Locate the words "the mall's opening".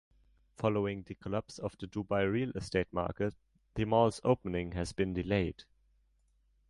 3.75-4.71